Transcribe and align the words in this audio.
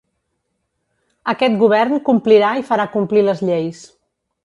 Aquest 1.35 1.59
govern 1.65 2.01
complirà 2.09 2.57
i 2.63 2.67
farà 2.73 2.91
complir 2.99 3.27
les 3.31 3.49
lleis. 3.51 3.89